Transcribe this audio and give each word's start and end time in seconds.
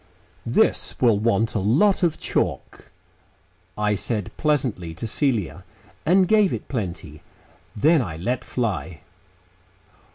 "This 0.47 0.99
will 0.99 1.19
want 1.19 1.53
a 1.53 1.59
lot 1.59 2.01
of 2.01 2.17
chalk," 2.19 2.89
I 3.77 3.93
said 3.93 4.31
pleasantly 4.35 4.95
to 4.95 5.05
Celia, 5.05 5.63
and 6.07 6.27
gave 6.27 6.51
it 6.51 6.67
plenty. 6.67 7.21
Then 7.75 8.01
I 8.01 8.17
let 8.17 8.43
fly.... 8.43 9.01